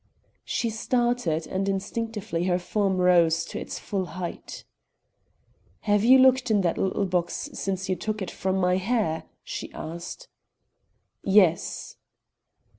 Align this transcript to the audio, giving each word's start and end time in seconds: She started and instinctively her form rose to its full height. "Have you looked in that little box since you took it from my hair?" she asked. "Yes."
She 0.45 0.71
started 0.71 1.45
and 1.45 1.69
instinctively 1.69 2.45
her 2.45 2.57
form 2.57 2.97
rose 2.97 3.45
to 3.45 3.59
its 3.59 3.77
full 3.77 4.07
height. 4.17 4.65
"Have 5.81 6.03
you 6.03 6.17
looked 6.17 6.49
in 6.49 6.61
that 6.61 6.79
little 6.79 7.05
box 7.05 7.51
since 7.53 7.87
you 7.87 7.95
took 7.95 8.19
it 8.19 8.31
from 8.31 8.57
my 8.57 8.77
hair?" 8.77 9.25
she 9.43 9.71
asked. 9.73 10.27
"Yes." 11.21 11.97